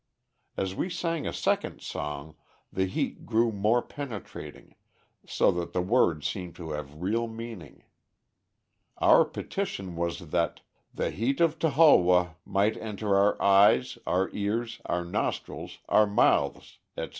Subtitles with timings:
[0.57, 2.35] As we sang a second song
[2.73, 4.73] the heat grew more penetrating,
[5.27, 7.83] so that the words seemed to have real meaning.
[8.97, 10.61] Our petition was that
[10.91, 17.09] "the heat of Toholwoh might enter our eyes, our ears, our nostrils, our mouths," etc.